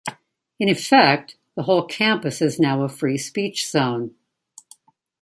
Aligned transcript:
In 0.59 0.67
effect, 0.67 1.35
the 1.55 1.61
whole 1.61 1.85
campus 1.85 2.41
is 2.41 2.59
now 2.59 2.81
a 2.81 2.89
'free-speech 2.89 3.69
zone. 3.69 4.15